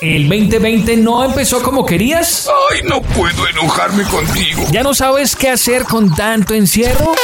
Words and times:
¿El 0.00 0.28
2020 0.28 0.96
no 0.96 1.22
empezó 1.22 1.62
como 1.62 1.84
querías? 1.86 2.48
Ay, 2.72 2.80
no 2.88 3.02
puedo 3.02 3.46
enojarme 3.46 4.02
contigo. 4.04 4.64
¿Ya 4.72 4.82
no 4.82 4.94
sabes 4.94 5.36
qué 5.36 5.50
hacer 5.50 5.84
con 5.84 6.12
tanto 6.14 6.54
encierro? 6.54 7.14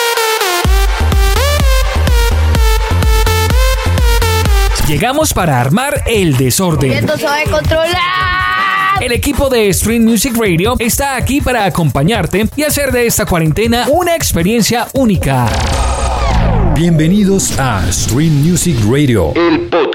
Llegamos 4.87 5.33
para 5.35 5.61
armar 5.61 6.05
el 6.07 6.37
desorden. 6.37 6.93
Esto 6.93 7.17
se 7.17 7.25
va 7.25 7.39
a 7.39 7.45
controlar. 7.51 9.03
El 9.03 9.13
equipo 9.13 9.49
de 9.49 9.73
Stream 9.73 10.05
Music 10.05 10.35
Radio 10.39 10.77
está 10.79 11.17
aquí 11.17 11.41
para 11.41 11.65
acompañarte 11.65 12.49
y 12.55 12.63
hacer 12.63 12.93
de 12.93 13.07
esta 13.07 13.27
cuarentena 13.27 13.87
una 13.89 14.15
experiencia 14.15 14.87
única. 14.93 15.47
Bienvenidos 16.75 17.59
a 17.59 17.91
Stream 17.91 18.35
Music 18.49 18.77
Radio. 18.89 19.33
El 19.35 19.63
podcast. 19.69 19.88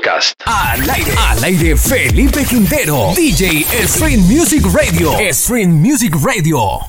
Al 0.45 0.88
aire, 0.88 1.12
al 1.17 1.44
aire 1.44 1.76
Felipe 1.76 2.45
Quintero, 2.45 3.13
DJ 3.16 3.66
Stream 3.88 4.22
Music 4.22 4.63
Radio. 4.72 5.13
Stream 5.31 5.72
Music 5.72 6.13
Radio. 6.23 6.81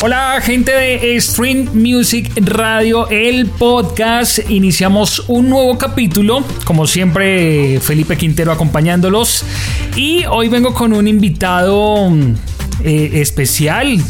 Hola 0.00 0.40
gente 0.40 0.72
de 0.72 1.20
Stream 1.20 1.68
Music 1.74 2.32
Radio, 2.36 3.06
el 3.10 3.44
podcast. 3.44 4.38
Iniciamos 4.48 5.24
un 5.28 5.50
nuevo 5.50 5.76
capítulo, 5.76 6.42
como 6.64 6.86
siempre 6.86 7.78
Felipe 7.80 8.16
Quintero 8.16 8.50
acompañándolos. 8.50 9.44
Y 9.96 10.24
hoy 10.24 10.48
vengo 10.48 10.72
con 10.72 10.94
un 10.94 11.06
invitado 11.06 12.10
eh, 12.82 13.10
especial. 13.20 14.02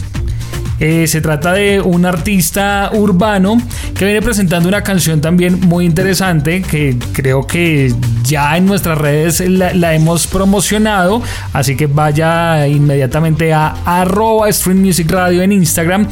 Eh, 0.80 1.06
se 1.06 1.20
trata 1.20 1.52
de 1.52 1.80
un 1.80 2.06
artista 2.06 2.90
urbano 2.94 3.58
que 3.94 4.06
viene 4.06 4.22
presentando 4.22 4.66
una 4.66 4.82
canción 4.82 5.20
también 5.20 5.60
muy 5.60 5.84
interesante 5.84 6.62
que 6.62 6.96
creo 7.12 7.46
que 7.46 7.92
ya 8.24 8.56
en 8.56 8.64
nuestras 8.64 8.96
redes 8.96 9.40
la, 9.40 9.94
hemos 9.94 10.26
promocionado. 10.26 11.22
Así 11.52 11.76
que 11.76 11.86
vaya 11.86 12.66
inmediatamente 12.66 13.52
a 13.52 13.74
arroba 13.84 14.50
Stream 14.50 14.80
Music 14.80 15.10
Radio 15.10 15.42
en 15.42 15.52
Instagram 15.52 16.08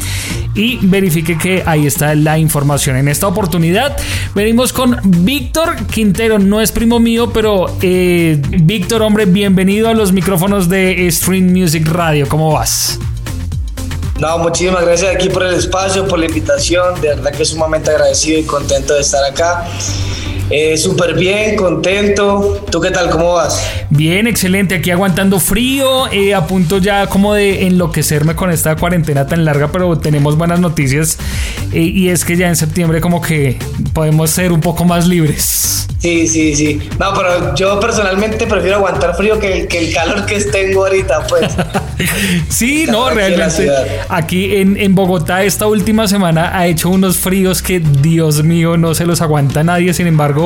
y 0.55 0.79
verifique 0.83 1.39
que 1.39 1.63
ahí 1.65 1.87
está 1.87 2.15
la 2.15 2.39
información. 2.39 2.97
En 2.97 3.09
esta 3.09 3.27
oportunidad 3.27 3.97
venimos 4.35 4.73
con 4.73 4.99
Víctor 5.25 5.77
Quintero. 5.87 6.39
No 6.39 6.61
es 6.61 6.73
primo 6.73 7.01
mío, 7.01 7.33
pero 7.33 7.67
eh, 7.81 8.39
Víctor, 8.63 9.03
hombre, 9.03 9.25
bienvenido 9.25 9.89
a 9.89 9.95
los 9.95 10.13
micrófonos 10.13 10.69
de 10.69 11.09
Stream 11.11 11.53
Music 11.53 11.87
Radio. 11.89 12.29
¿Cómo 12.29 12.53
vas? 12.53 12.99
No, 14.19 14.37
muchísimas 14.39 14.85
gracias 14.85 15.15
aquí 15.15 15.29
por 15.29 15.45
el 15.45 15.55
espacio, 15.55 16.07
por 16.09 16.19
la 16.19 16.27
invitación. 16.27 17.01
De 17.01 17.09
verdad 17.09 17.33
que 17.33 17.45
sumamente 17.45 17.91
agradecido 17.91 18.41
y 18.41 18.45
contento 18.45 18.95
de 18.95 19.01
estar 19.01 19.23
acá. 19.25 19.65
Eh, 20.51 20.77
Súper 20.79 21.15
bien, 21.15 21.57
contento. 21.57 22.65
¿Tú 22.71 22.81
qué 22.81 22.91
tal? 22.91 23.11
¿Cómo 23.11 23.35
vas? 23.35 23.63
Bien, 23.91 24.27
excelente. 24.27 24.77
Aquí 24.77 24.91
aguantando 24.91 25.41
frío, 25.41 26.11
eh, 26.11 26.35
a 26.35 26.47
punto 26.47 26.79
ya 26.79 27.07
como 27.07 27.35
de 27.35 27.67
enloquecerme 27.67 28.35
con 28.35 28.51
esta 28.51 28.77
cuarentena 28.77 29.27
tan 29.27 29.45
larga, 29.45 29.69
pero 29.71 29.99
tenemos 29.99 30.37
buenas 30.37 30.61
noticias 30.61 31.19
eh, 31.73 31.81
y 31.81 32.09
es 32.09 32.25
que 32.25 32.37
ya 32.37 32.49
en 32.49 32.57
septiembre 32.57 33.01
como 33.01 33.21
que 33.21 33.59
podemos 33.93 34.31
ser 34.31 34.53
un 34.53 34.61
poco 34.61 34.85
más 34.85 35.07
libres. 35.07 35.87
Sí, 35.99 36.29
sí, 36.29 36.55
sí. 36.55 36.79
No, 37.01 37.13
pero 37.13 37.57
yo 37.57 37.81
personalmente 37.81 38.47
prefiero 38.47 38.77
aguantar 38.77 39.17
frío 39.17 39.39
que 39.41 39.53
el, 39.53 39.67
que 39.69 39.89
el 39.89 39.93
calor 39.93 40.27
que 40.27 40.39
tengo 40.45 40.87
ahorita, 40.87 41.27
pues. 41.27 41.51
sí, 42.49 42.83
Está 42.83 42.93
no, 42.93 43.11
realmente. 43.11 43.69
Aquí 44.09 44.57
en, 44.57 44.77
en 44.77 44.95
Bogotá 44.95 45.43
esta 45.43 45.67
última 45.67 46.07
semana 46.07 46.57
ha 46.57 46.69
hecho 46.69 46.89
unos 46.89 47.17
fríos 47.17 47.63
que, 47.63 47.81
Dios 47.81 48.45
mío, 48.45 48.77
no 48.77 48.95
se 48.95 49.07
los 49.07 49.21
aguanta 49.21 49.65
nadie. 49.65 49.93
Sin 49.93 50.07
embargo, 50.07 50.38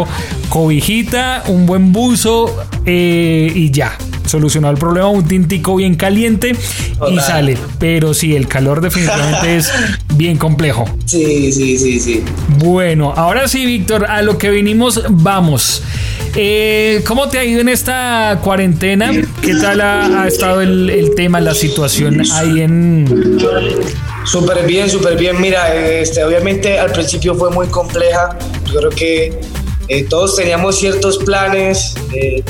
cobijita, 0.49 1.45
un 1.49 1.67
buen 1.67 1.93
buzo 1.93 2.55
eh, 2.87 3.51
y 3.55 3.71
ya. 3.71 3.97
Solucionó 4.27 4.71
el 4.71 4.79
problema, 4.79 5.09
un 5.09 5.27
tintico 5.27 5.77
bien 5.77 5.95
caliente 5.95 6.55
y 7.11 7.19
sale. 7.19 7.59
Pero 7.79 8.15
sí, 8.15 8.35
el 8.37 8.49
calor 8.49 8.81
definitivamente 8.81 9.57
es 9.57 9.71
bien 10.15 10.39
complejo. 10.39 10.85
Sí, 11.05 11.53
sí, 11.53 11.77
sí, 11.77 12.01
sí. 12.01 12.25
Bueno, 12.59 13.13
ahora 13.17 13.49
sí, 13.49 13.67
Víctor, 13.67 14.07
a 14.07 14.23
lo 14.23 14.39
que 14.39 14.51
vinimos, 14.51 15.03
vamos. 15.11 15.83
Eh, 16.35 17.03
¿Cómo 17.07 17.29
te 17.29 17.39
ha 17.39 17.45
ido 17.45 17.61
en 17.61 17.69
esta 17.69 18.39
cuarentena? 18.43 19.11
¿Qué 19.43 19.55
tal 19.55 19.81
ha, 19.83 20.23
ha 20.23 20.29
estado 20.29 20.63
el, 20.63 20.89
el 20.89 21.15
tema, 21.15 21.41
la 21.41 21.55
situación 21.55 22.23
ahí 22.33 22.63
en... 22.63 23.39
Súper 24.25 24.65
bien, 24.67 24.89
súper 24.89 25.17
bien. 25.19 25.41
Mira, 25.41 25.75
este, 25.75 26.23
obviamente 26.25 26.79
al 26.79 26.93
principio 26.93 27.35
fue 27.35 27.51
muy 27.51 27.67
compleja. 27.67 28.39
Yo 28.67 28.79
creo 28.79 28.91
que 28.91 29.41
eh, 29.89 30.05
todos 30.05 30.37
teníamos 30.37 30.77
ciertos 30.77 31.19
planes 31.19 31.95
eh, 32.13 32.43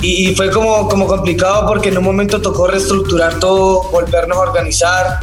y, 0.00 0.28
y 0.30 0.34
fue 0.34 0.50
como, 0.50 0.88
como 0.88 1.06
complicado 1.06 1.66
porque 1.66 1.88
en 1.90 1.98
un 1.98 2.04
momento 2.04 2.40
tocó 2.40 2.66
reestructurar 2.68 3.38
todo, 3.40 3.82
volvernos 3.90 4.36
a 4.38 4.40
organizar. 4.40 5.20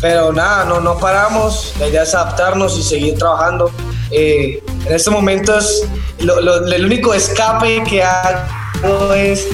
Pero 0.00 0.32
nada, 0.32 0.64
no, 0.64 0.80
no 0.80 0.98
paramos. 0.98 1.72
La 1.78 1.86
idea 1.88 2.02
es 2.02 2.14
adaptarnos 2.14 2.76
y 2.78 2.82
seguir 2.82 3.16
trabajando. 3.16 3.70
Eh, 4.10 4.60
en 4.86 4.92
estos 4.92 5.12
momentos, 5.12 5.84
lo- 6.18 6.40
lo- 6.40 6.66
el 6.66 6.84
único 6.84 7.14
escape 7.14 7.84
que 7.84 8.02
hago 8.02 9.14
es, 9.14 9.46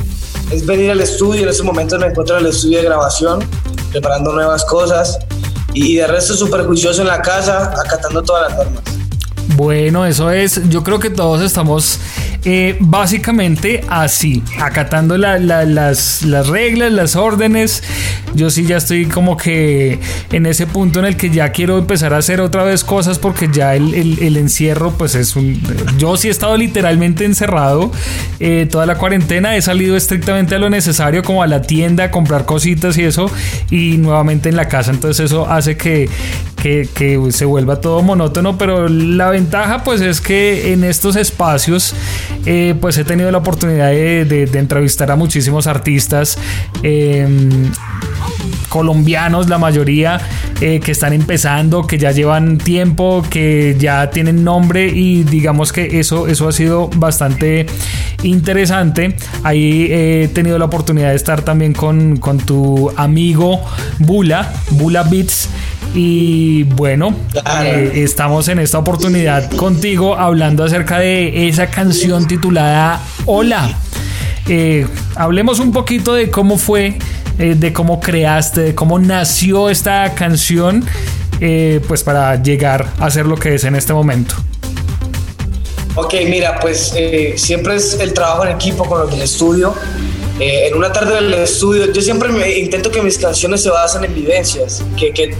es 0.50 0.64
venir 0.64 0.90
al 0.90 1.00
estudio. 1.00 1.42
En 1.42 1.50
estos 1.50 1.66
momentos 1.66 1.98
me 2.00 2.06
encuentro 2.06 2.38
en 2.38 2.46
el 2.46 2.50
estudio 2.50 2.78
de 2.78 2.84
grabación, 2.84 3.46
preparando 3.92 4.32
nuevas 4.32 4.64
cosas. 4.64 5.18
Y, 5.74 5.96
de 5.96 6.06
resto, 6.06 6.34
súper 6.34 6.64
juicioso 6.64 7.02
en 7.02 7.08
la 7.08 7.20
casa, 7.20 7.70
acatando 7.78 8.22
todas 8.22 8.48
las 8.50 8.58
normas. 8.58 8.82
Bueno, 9.56 10.04
eso 10.06 10.30
es, 10.30 10.68
yo 10.68 10.84
creo 10.84 10.98
que 10.98 11.10
todos 11.10 11.40
estamos 11.42 11.98
eh, 12.44 12.76
básicamente 12.80 13.82
así, 13.88 14.42
acatando 14.60 15.16
la- 15.18 15.38
la- 15.38 15.64
las, 15.64 16.22
las 16.22 16.46
reglas, 16.48 16.92
las 16.92 17.16
órdenes. 17.16 17.82
Yo 18.34 18.50
sí 18.50 18.64
ya 18.66 18.76
estoy 18.76 19.06
como 19.06 19.36
que 19.36 19.98
en 20.32 20.46
ese 20.46 20.66
punto 20.66 20.98
en 21.00 21.06
el 21.06 21.16
que 21.16 21.30
ya 21.30 21.50
quiero 21.50 21.78
empezar 21.78 22.12
a 22.14 22.18
hacer 22.18 22.40
otra 22.40 22.62
vez 22.62 22.84
cosas 22.84 23.18
porque 23.18 23.48
ya 23.52 23.74
el, 23.74 23.94
el- 23.94 24.18
el 24.22 24.36
encierro 24.36 24.92
pues 24.92 25.14
es 25.14 25.34
un... 25.34 25.60
Yo 25.98 26.16
sí 26.16 26.28
he 26.28 26.30
estado 26.30 26.56
literalmente 26.56 27.24
encerrado 27.24 27.90
eh, 28.40 28.68
toda 28.70 28.84
la 28.86 28.96
cuarentena, 28.96 29.56
he 29.56 29.62
salido 29.62 29.96
estrictamente 29.96 30.54
a 30.54 30.58
lo 30.58 30.68
necesario 30.70 31.22
como 31.22 31.42
a 31.42 31.46
la 31.46 31.62
tienda 31.62 32.04
a 32.04 32.10
comprar 32.10 32.44
cositas 32.44 32.96
y 32.98 33.04
eso 33.04 33.30
y 33.70 33.96
nuevamente 33.96 34.48
en 34.50 34.56
la 34.56 34.68
casa, 34.68 34.90
entonces 34.90 35.24
eso 35.26 35.48
hace 35.50 35.76
que, 35.76 36.08
que, 36.62 37.28
se 37.30 37.44
vuelva 37.44 37.80
todo 37.80 38.02
monótono, 38.02 38.58
pero 38.58 38.88
la 38.88 39.30
ventaja 39.30 39.84
pues 39.84 40.00
es 40.00 40.20
que 40.20 40.72
en 40.72 40.84
estos 40.84 41.16
espacios 41.16 41.94
eh, 42.46 42.74
pues 42.80 42.98
he 42.98 43.04
tenido 43.04 43.30
la 43.30 43.38
oportunidad 43.38 43.90
de, 43.90 44.48
entrevistar 44.54 45.10
a 45.10 45.16
muchísimos 45.16 45.66
artistas. 45.66 46.38
em, 46.82 47.70
colombianos, 48.68 49.48
la 49.48 49.58
mayoría 49.58 50.20
eh, 50.60 50.80
que 50.80 50.92
están 50.92 51.12
empezando, 51.12 51.86
que 51.86 51.98
ya 51.98 52.12
llevan 52.12 52.58
tiempo, 52.58 53.24
que 53.28 53.76
ya 53.78 54.10
tienen 54.10 54.44
nombre 54.44 54.88
y 54.88 55.24
digamos 55.24 55.72
que 55.72 55.98
eso, 56.00 56.28
eso 56.28 56.48
ha 56.48 56.52
sido 56.52 56.88
bastante 56.96 57.66
interesante. 58.22 59.16
Ahí 59.42 59.88
he 59.90 60.28
tenido 60.28 60.58
la 60.58 60.66
oportunidad 60.66 61.10
de 61.10 61.16
estar 61.16 61.42
también 61.42 61.72
con, 61.72 62.16
con 62.18 62.38
tu 62.38 62.90
amigo 62.96 63.60
Bula, 63.98 64.52
Bula 64.70 65.02
Beats. 65.02 65.48
Y 65.94 66.64
bueno, 66.64 67.14
eh, 67.62 67.92
estamos 67.94 68.48
en 68.48 68.58
esta 68.58 68.78
oportunidad 68.78 69.50
contigo 69.52 70.16
hablando 70.16 70.64
acerca 70.64 70.98
de 70.98 71.48
esa 71.48 71.68
canción 71.68 72.26
titulada 72.26 73.00
Hola. 73.26 73.76
Eh, 74.48 74.86
hablemos 75.16 75.58
un 75.58 75.72
poquito 75.72 76.14
de 76.14 76.30
cómo 76.30 76.58
fue, 76.58 76.98
eh, 77.38 77.54
de 77.56 77.72
cómo 77.72 78.00
creaste, 78.00 78.60
de 78.60 78.74
cómo 78.74 78.98
nació 78.98 79.70
esta 79.70 80.14
canción, 80.14 80.84
pues 81.86 82.02
para 82.02 82.42
llegar 82.42 82.86
a 82.98 83.10
ser 83.10 83.26
lo 83.26 83.36
que 83.36 83.54
es 83.54 83.64
en 83.64 83.76
este 83.76 83.92
momento. 83.92 84.34
Ok, 85.94 86.14
mira, 86.28 86.58
pues 86.60 86.94
siempre 87.36 87.76
es 87.76 87.98
el 88.00 88.12
trabajo 88.12 88.44
en 88.44 88.52
equipo 88.52 88.84
con 88.84 89.00
los 89.00 89.10
del 89.10 89.22
estudio. 89.22 89.74
Eh, 90.40 90.68
en 90.68 90.76
una 90.76 90.92
tarde 90.92 91.16
del 91.16 91.34
estudio, 91.34 91.92
yo 91.92 92.00
siempre 92.00 92.28
me, 92.28 92.58
intento 92.58 92.92
que 92.92 93.02
mis 93.02 93.18
canciones 93.18 93.60
se 93.60 93.70
basen 93.70 94.04
en 94.04 94.14
vivencias, 94.14 94.84
que, 94.96 95.12
que 95.12 95.34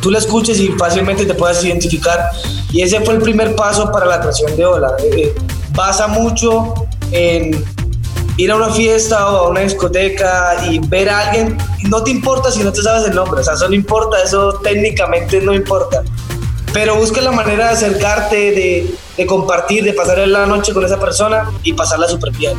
tú 0.00 0.10
la 0.10 0.18
escuches 0.18 0.58
y 0.60 0.68
fácilmente 0.68 1.26
te 1.26 1.34
puedas 1.34 1.64
identificar. 1.64 2.30
Y 2.72 2.82
ese 2.82 3.00
fue 3.00 3.14
el 3.14 3.22
primer 3.22 3.54
paso 3.56 3.90
para 3.90 4.06
la 4.06 4.20
canción 4.20 4.56
de 4.56 4.64
Hola. 4.64 4.92
Eh, 5.12 5.34
basa 5.74 6.06
mucho 6.06 6.74
en, 7.12 7.64
ir 8.36 8.50
a 8.50 8.56
una 8.56 8.70
fiesta 8.70 9.30
o 9.30 9.46
a 9.46 9.48
una 9.48 9.60
discoteca 9.60 10.56
y 10.68 10.78
ver 10.78 11.08
a 11.08 11.20
alguien, 11.20 11.56
no 11.88 12.02
te 12.02 12.10
importa 12.10 12.50
si 12.50 12.62
no 12.62 12.72
te 12.72 12.82
sabes 12.82 13.08
el 13.08 13.14
nombre, 13.14 13.40
o 13.40 13.44
sea, 13.44 13.54
eso 13.54 13.68
no 13.68 13.74
importa, 13.74 14.22
eso 14.22 14.60
técnicamente 14.62 15.40
no 15.40 15.54
importa. 15.54 16.02
Pero 16.72 16.96
busca 16.96 17.22
la 17.22 17.32
manera 17.32 17.68
de 17.68 17.72
acercarte, 17.72 18.36
de, 18.36 18.94
de 19.16 19.26
compartir, 19.26 19.82
de 19.84 19.94
pasar 19.94 20.18
la 20.28 20.44
noche 20.44 20.74
con 20.74 20.84
esa 20.84 21.00
persona 21.00 21.50
y 21.62 21.72
pasarla 21.72 22.06
súper 22.06 22.32
bien. 22.32 22.52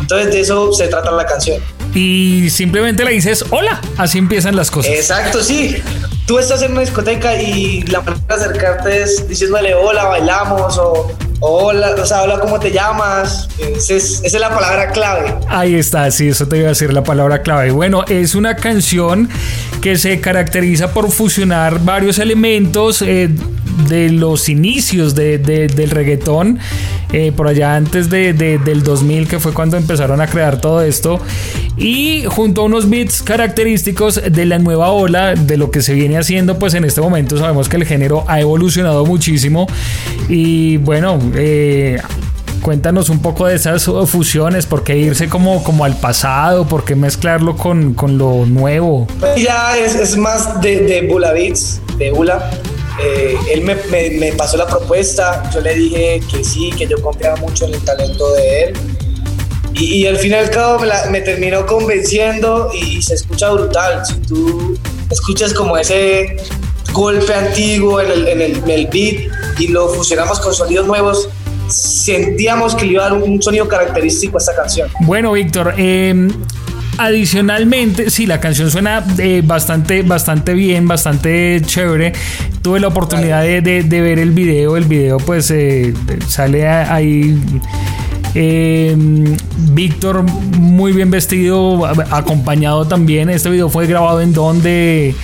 Entonces 0.00 0.32
de 0.32 0.40
eso 0.40 0.72
se 0.72 0.88
trata 0.88 1.10
la 1.10 1.26
canción. 1.26 1.62
Y 1.94 2.48
simplemente 2.50 3.04
le 3.04 3.10
dices 3.10 3.44
hola, 3.50 3.80
así 3.98 4.16
empiezan 4.16 4.56
las 4.56 4.70
cosas. 4.70 4.92
Exacto, 4.92 5.42
sí. 5.42 5.82
Tú 6.28 6.38
estás 6.38 6.60
en 6.60 6.72
una 6.72 6.82
discoteca 6.82 7.40
y 7.40 7.80
la 7.84 8.02
manera 8.02 8.22
de 8.28 8.34
acercarte 8.34 9.02
es 9.02 9.26
diciéndole 9.26 9.74
hola, 9.74 10.04
bailamos 10.04 10.76
o 10.76 11.10
Hola, 11.40 11.94
o 12.02 12.04
sea, 12.04 12.22
hola, 12.22 12.40
¿cómo 12.40 12.58
te 12.58 12.72
llamas? 12.72 13.48
Esa 13.60 13.94
es, 13.94 14.32
la 14.34 14.50
palabra 14.50 14.90
clave. 14.90 15.36
Ahí 15.48 15.76
está, 15.76 16.10
sí, 16.10 16.28
eso 16.28 16.48
te 16.48 16.58
iba 16.58 16.66
a 16.66 16.70
decir 16.70 16.92
la 16.92 17.04
palabra 17.04 17.42
clave. 17.42 17.70
Bueno, 17.70 18.04
es 18.08 18.34
una 18.34 18.56
canción 18.56 19.28
que 19.80 19.96
se 19.96 20.20
caracteriza 20.20 20.92
por 20.92 21.12
fusionar 21.12 21.78
varios 21.84 22.18
elementos 22.18 23.02
eh, 23.02 23.30
de 23.88 24.10
los 24.10 24.48
inicios 24.48 25.14
de, 25.14 25.38
de, 25.38 25.68
del 25.68 25.90
reggaetón, 25.90 26.58
eh, 27.12 27.32
por 27.32 27.48
allá 27.48 27.74
antes 27.74 28.10
de, 28.10 28.32
del 28.32 28.82
2000, 28.82 29.28
que 29.28 29.38
fue 29.38 29.52
cuando 29.52 29.76
empezaron 29.76 30.20
a 30.20 30.26
crear 30.26 30.60
todo 30.60 30.82
esto, 30.82 31.20
y 31.76 32.24
junto 32.26 32.62
a 32.62 32.64
unos 32.64 32.90
beats 32.90 33.22
característicos 33.22 34.20
de 34.30 34.46
la 34.46 34.58
nueva 34.58 34.90
ola, 34.90 35.34
de 35.34 35.56
lo 35.56 35.70
que 35.70 35.80
se 35.80 35.94
viene 35.94 36.18
haciendo, 36.18 36.58
pues 36.58 36.74
en 36.74 36.84
este 36.84 37.00
momento 37.00 37.38
sabemos 37.38 37.68
que 37.68 37.76
el 37.76 37.84
género 37.84 38.24
ha 38.26 38.40
evolucionado 38.40 39.06
muchísimo 39.06 39.66
y 40.28 40.76
bueno, 40.78 41.18
eh, 41.34 42.00
cuéntanos 42.62 43.08
un 43.08 43.20
poco 43.20 43.46
de 43.46 43.54
esas 43.54 43.84
fusiones, 44.06 44.66
por 44.66 44.84
qué 44.84 44.98
irse 44.98 45.28
como, 45.28 45.62
como 45.62 45.84
al 45.84 45.96
pasado, 45.96 46.66
por 46.66 46.84
qué 46.84 46.96
mezclarlo 46.96 47.56
con, 47.56 47.94
con 47.94 48.18
lo 48.18 48.44
nuevo. 48.46 49.06
Ya 49.36 49.76
es, 49.78 49.94
es 49.94 50.16
más 50.16 50.60
de, 50.60 50.80
de 50.80 51.08
Bula 51.08 51.32
Beats, 51.32 51.80
de 51.96 52.10
Bula. 52.10 52.50
Eh, 53.00 53.36
él 53.52 53.62
me, 53.62 53.76
me, 54.18 54.32
pasó 54.32 54.56
la 54.56 54.66
propuesta, 54.66 55.48
yo 55.52 55.60
le 55.60 55.74
dije 55.74 56.20
que 56.30 56.42
sí, 56.42 56.70
que 56.76 56.86
yo 56.86 57.00
confiaba 57.00 57.36
mucho 57.36 57.66
en 57.66 57.74
el 57.74 57.80
talento 57.80 58.32
de 58.32 58.64
él. 58.64 58.72
Y, 59.74 60.06
al 60.06 60.16
fin 60.16 60.32
y 60.32 60.34
al 60.34 60.50
cabo 60.50 60.84
me, 61.10 61.20
terminó 61.20 61.64
convenciendo 61.64 62.70
y 62.74 63.00
se 63.00 63.14
escucha 63.14 63.50
brutal. 63.50 64.04
Si 64.04 64.14
tú 64.22 64.76
escuchas 65.08 65.54
como 65.54 65.76
ese 65.76 66.36
golpe 66.92 67.32
antiguo 67.32 68.00
en 68.00 68.10
el, 68.10 68.28
el, 68.28 68.56
en 68.56 68.70
el 68.70 68.86
beat 68.88 69.30
y 69.60 69.68
lo 69.68 69.88
fusionamos 69.88 70.40
con 70.40 70.52
sonidos 70.52 70.86
nuevos, 70.86 71.28
sentíamos 71.68 72.74
que 72.74 72.86
le 72.86 72.92
iba 72.94 73.06
a 73.06 73.10
dar 73.10 73.22
un 73.22 73.40
sonido 73.40 73.68
característico 73.68 74.38
a 74.38 74.40
esta 74.40 74.56
canción. 74.56 74.90
Bueno, 75.00 75.32
Víctor, 75.32 75.74
eh, 75.76 76.28
adicionalmente, 76.98 78.10
sí, 78.10 78.26
la 78.26 78.40
canción 78.40 78.70
suena 78.70 79.04
eh, 79.18 79.42
bastante, 79.44 80.02
bastante 80.02 80.54
bien, 80.54 80.86
bastante 80.86 81.60
chévere. 81.64 82.12
Tuve 82.62 82.80
la 82.80 82.88
oportunidad 82.88 83.42
de, 83.42 83.60
de, 83.60 83.82
de 83.82 84.00
ver 84.00 84.18
el 84.18 84.32
video. 84.32 84.76
El 84.76 84.84
video, 84.84 85.18
pues, 85.18 85.50
eh, 85.50 85.94
sale 86.26 86.68
ahí. 86.68 87.40
Eh, 88.34 88.94
Víctor 89.70 90.22
muy 90.22 90.92
bien 90.92 91.10
vestido, 91.10 91.86
acompañado 91.86 92.86
también. 92.86 93.30
Este 93.30 93.48
video 93.48 93.68
fue 93.68 93.86
grabado 93.86 94.20
en 94.20 94.32
donde, 94.32 95.14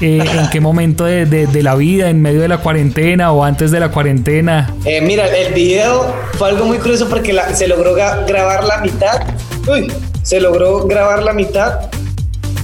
eh, 0.00 0.24
en 0.40 0.50
qué 0.50 0.60
momento 0.60 1.04
de, 1.04 1.26
de, 1.26 1.46
de, 1.46 1.62
la 1.62 1.74
vida, 1.74 2.08
en 2.08 2.22
medio 2.22 2.40
de 2.40 2.48
la 2.48 2.58
cuarentena 2.58 3.32
o 3.32 3.44
antes 3.44 3.70
de 3.70 3.80
la 3.80 3.90
cuarentena. 3.90 4.74
Eh, 4.86 5.00
mira, 5.02 5.26
el 5.26 5.52
video 5.52 6.14
fue 6.38 6.48
algo 6.48 6.64
muy 6.64 6.78
curioso 6.78 7.08
porque 7.08 7.32
la, 7.32 7.54
se 7.54 7.68
logró 7.68 7.94
grabar 7.94 8.64
la 8.64 8.78
mitad. 8.78 9.22
Uy, 9.68 9.92
se 10.24 10.40
logró 10.40 10.86
grabar 10.86 11.22
la 11.22 11.32
mitad 11.32 11.90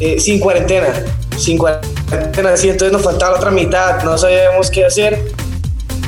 eh, 0.00 0.18
sin 0.18 0.40
cuarentena. 0.40 1.04
Sin 1.38 1.56
cuarentena, 1.56 2.56
sí, 2.56 2.68
entonces 2.68 2.92
nos 2.92 3.02
faltaba 3.02 3.36
otra 3.36 3.50
mitad, 3.50 4.02
no 4.02 4.18
sabíamos 4.18 4.70
qué 4.70 4.84
hacer. 4.84 5.22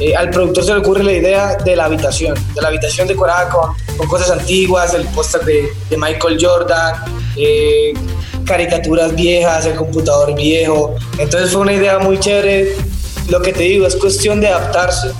Eh, 0.01 0.17
al 0.17 0.31
productor 0.31 0.65
se 0.65 0.73
le 0.73 0.81
ocurre 0.81 1.05
la 1.05 1.13
idea 1.13 1.57
de 1.57 1.77
la 1.77 1.85
habitación, 1.85 2.35
de 2.55 2.63
la 2.63 2.69
habitación 2.69 3.07
decorada 3.07 3.49
con, 3.51 3.71
con 3.97 4.09
cosas 4.09 4.31
antiguas, 4.31 4.95
el 4.95 5.05
póster 5.09 5.43
de, 5.43 5.69
de, 5.91 5.97
Michael 5.97 6.39
Jordan, 6.41 6.95
eh, 7.37 7.93
caricaturas 8.45 9.15
viejas, 9.15 9.67
el 9.67 9.77
computador 9.77 10.35
viejo. 10.35 10.97
Entonces 11.19 11.53
fue 11.53 11.61
una 11.61 11.75
idea 11.75 11.99
muy 11.99 12.19
chévere. 12.19 12.75
Lo 13.29 13.41
que 13.43 13.53
te 13.53 13.63
digo, 13.63 13.87
es 13.87 13.95
cuestión 13.95 14.41
de 14.41 14.49
adaptarse. 14.49 15.13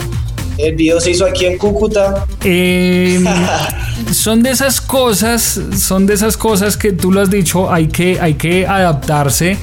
El 0.59 0.75
video 0.75 1.01
se 1.01 1.11
hizo 1.11 1.27
aquí 1.27 1.47
en 1.47 1.59
Cúcuta. 1.59 2.27
Eh, 2.45 3.23
son 4.13 4.43
de 4.43 4.51
esas 4.51 4.81
cosas, 4.81 5.61
son 5.77 6.07
de 6.07 6.15
esas 6.15 6.37
cosas 6.37 6.77
que 6.77 6.93
tú 6.93 7.13
lo 7.13 7.21
has 7.21 7.31
dicho, 7.31 7.73
hay 7.73 7.89
que, 7.89 8.21
hay 8.21 8.35
que 8.35 8.67
adaptarse. 8.67 9.57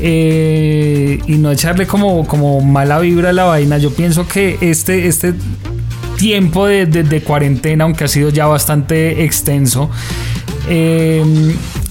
Eh, 0.00 1.18
y 1.26 1.32
no 1.38 1.50
echarle 1.50 1.86
como, 1.86 2.24
como 2.26 2.60
mala 2.60 3.00
vibra 3.00 3.30
a 3.30 3.32
la 3.32 3.44
vaina. 3.44 3.78
Yo 3.78 3.92
pienso 3.92 4.28
que 4.28 4.58
este, 4.60 5.08
este 5.08 5.34
tiempo 6.16 6.66
de, 6.66 6.86
de, 6.86 7.02
de 7.02 7.20
cuarentena, 7.22 7.84
aunque 7.84 8.04
ha 8.04 8.08
sido 8.08 8.30
ya 8.30 8.46
bastante 8.46 9.24
extenso, 9.24 9.90
eh, 10.68 11.24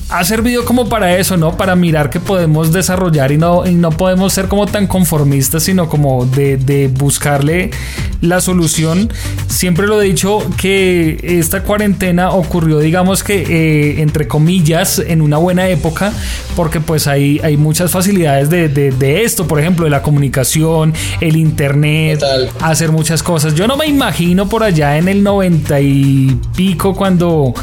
ha 0.09 0.23
servido 0.23 0.63
como 0.63 0.87
para 0.87 1.17
eso, 1.17 1.35
¿no? 1.35 1.57
Para 1.57 1.75
mirar 1.75 2.09
que 2.09 2.19
podemos 2.19 2.71
desarrollar 2.71 3.31
y 3.31 3.37
no, 3.37 3.67
y 3.67 3.75
no 3.75 3.91
podemos 3.91 4.31
ser 4.31 4.47
como 4.47 4.65
tan 4.65 4.87
conformistas, 4.87 5.63
sino 5.63 5.89
como 5.89 6.25
de, 6.25 6.55
de, 6.57 6.87
buscarle 6.87 7.71
la 8.21 8.41
solución. 8.41 9.09
Siempre 9.47 9.87
lo 9.87 10.01
he 10.01 10.05
dicho 10.05 10.39
que 10.57 11.19
esta 11.23 11.63
cuarentena 11.63 12.31
ocurrió, 12.31 12.79
digamos 12.79 13.23
que, 13.23 13.41
eh, 13.41 14.01
entre 14.01 14.27
comillas, 14.27 14.99
en 14.99 15.21
una 15.21 15.37
buena 15.37 15.67
época, 15.69 16.11
porque 16.55 16.79
pues 16.79 17.07
hay, 17.07 17.39
hay 17.43 17.57
muchas 17.57 17.91
facilidades 17.91 18.49
de, 18.49 18.69
de, 18.69 18.91
de 18.91 19.23
esto, 19.23 19.47
por 19.47 19.59
ejemplo, 19.59 19.85
de 19.85 19.91
la 19.91 20.01
comunicación, 20.01 20.93
el 21.21 21.35
internet, 21.37 22.19
Total. 22.19 22.49
hacer 22.61 22.91
muchas 22.91 23.23
cosas. 23.23 23.55
Yo 23.55 23.67
no 23.67 23.77
me 23.77 23.87
imagino 23.87 24.47
por 24.49 24.63
allá 24.63 24.97
en 24.97 25.07
el 25.07 25.23
90 25.23 25.79
y 25.81 26.39
pico 26.55 26.95
cuando 26.95 27.53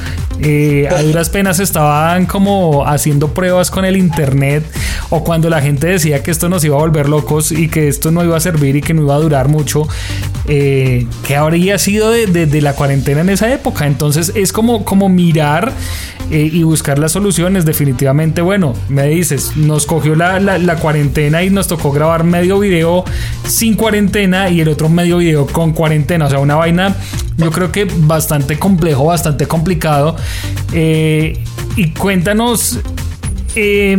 eh, 0.40 0.88
a 0.90 1.02
duras 1.02 1.30
penas 1.30 1.60
estaban 1.60 2.26
como 2.26 2.86
haciendo 2.86 3.28
pruebas 3.28 3.70
con 3.70 3.84
el 3.84 3.96
internet 3.96 4.64
o 5.10 5.22
cuando 5.22 5.48
la 5.48 5.60
gente 5.60 5.86
decía 5.86 6.22
que 6.22 6.30
esto 6.30 6.48
nos 6.48 6.64
iba 6.64 6.76
a 6.76 6.80
volver 6.80 7.08
locos 7.08 7.52
y 7.52 7.68
que 7.68 7.88
esto 7.88 8.10
no 8.10 8.24
iba 8.24 8.36
a 8.36 8.40
servir 8.40 8.76
y 8.76 8.80
que 8.80 8.94
no 8.94 9.02
iba 9.02 9.14
a 9.14 9.18
durar 9.18 9.48
mucho, 9.48 9.86
eh, 10.46 11.06
¿qué 11.26 11.36
habría 11.36 11.78
sido 11.78 12.10
de, 12.10 12.60
la 12.60 12.74
cuarentena 12.74 13.20
en 13.22 13.30
esa 13.30 13.52
época? 13.52 13.86
Entonces 13.86 14.32
es 14.34 14.52
como, 14.52 14.84
como 14.84 15.08
mirar 15.08 15.72
eh, 16.30 16.50
y 16.52 16.62
buscar 16.62 16.98
las 16.98 17.12
soluciones. 17.12 17.64
Definitivamente, 17.64 18.42
bueno, 18.42 18.74
me 18.88 19.06
dices, 19.06 19.56
nos 19.56 19.86
cogió 19.86 20.14
la, 20.14 20.40
la, 20.40 20.58
la, 20.58 20.76
cuarentena 20.76 21.42
y 21.42 21.50
nos 21.50 21.68
tocó 21.68 21.92
grabar 21.92 22.24
medio 22.24 22.58
video 22.58 23.04
sin 23.46 23.74
cuarentena 23.74 24.50
y 24.50 24.60
el 24.60 24.68
otro 24.68 24.88
medio 24.88 25.18
video 25.18 25.46
con 25.46 25.72
cuarentena. 25.72 26.26
O 26.26 26.30
sea, 26.30 26.38
una 26.38 26.56
vaina, 26.56 26.94
yo 27.36 27.50
creo 27.50 27.72
que 27.72 27.84
bastante 27.84 28.58
complejo, 28.58 29.06
bastante 29.06 29.46
complicado. 29.46 30.16
Eh, 30.72 31.42
y 31.76 31.90
cuéntanos. 31.90 32.80
Eh, 33.56 33.96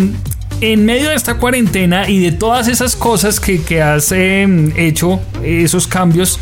en 0.62 0.86
medio 0.86 1.10
de 1.10 1.16
esta 1.16 1.38
cuarentena 1.38 2.10
y 2.10 2.20
de 2.20 2.32
todas 2.32 2.68
esas 2.68 2.96
cosas 2.96 3.40
que, 3.40 3.64
que 3.64 3.82
has 3.82 4.12
eh, 4.12 4.48
hecho, 4.78 5.20
esos 5.44 5.88
cambios, 5.88 6.40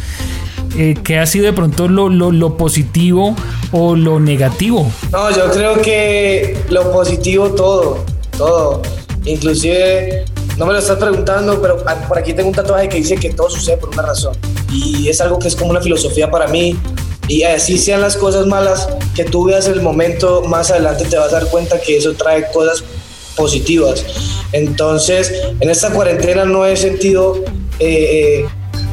eh, 0.77 0.95
¿qué 1.03 1.19
ha 1.19 1.25
sido 1.25 1.45
de 1.45 1.53
pronto 1.53 1.87
lo, 1.87 2.09
lo, 2.09 2.31
lo, 2.31 2.57
positivo 2.57 3.35
o 3.71 3.95
lo 3.95 4.19
negativo? 4.19 4.91
No, 5.11 5.31
yo 5.31 5.51
creo 5.51 5.81
que 5.81 6.57
lo 6.69 6.91
positivo 6.91 7.51
todo, 7.51 8.05
todo. 8.37 8.81
Inclusive, 9.25 10.25
no 10.57 10.65
me 10.65 10.73
lo 10.73 10.79
estás 10.79 10.97
preguntando, 10.97 11.61
pero 11.61 11.83
por 12.07 12.17
aquí 12.17 12.33
tengo 12.33 12.49
un 12.49 12.55
tatuaje 12.55 12.89
que 12.89 12.97
dice 12.97 13.15
que 13.15 13.29
todo 13.31 13.49
sucede 13.49 13.77
por 13.77 13.89
una 13.89 14.03
razón. 14.03 14.35
Y 14.71 15.07
es 15.07 15.21
algo 15.21 15.39
que 15.39 15.47
es 15.47 15.55
como 15.55 15.71
una 15.71 15.81
filosofía 15.81 16.29
para 16.29 16.47
mí. 16.47 16.77
Y 17.27 17.43
así 17.43 17.77
sean 17.77 18.01
las 18.01 18.17
cosas 18.17 18.47
malas 18.47 18.89
que 19.15 19.23
tú 19.23 19.45
veas 19.45 19.67
el 19.67 19.81
momento, 19.81 20.41
más 20.41 20.71
adelante 20.71 21.05
te 21.05 21.15
vas 21.17 21.29
a 21.29 21.39
dar 21.39 21.47
cuenta 21.47 21.79
que 21.79 21.95
eso 21.97 22.13
trae 22.13 22.51
cosas 22.51 22.83
positivas. 23.35 24.05
Entonces, 24.51 25.31
en 25.59 25.69
esta 25.69 25.91
cuarentena 25.91 26.45
no 26.45 26.65
he 26.65 26.75
sentido 26.77 27.43
eh, 27.79 28.41
eh, 28.41 28.45